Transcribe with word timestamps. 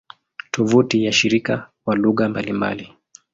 Tovuti 0.51 1.05
ya 1.05 1.11
shirika 1.11 1.69
kwa 1.85 1.95
lugha 1.95 2.29
mbalimbali 2.29 2.93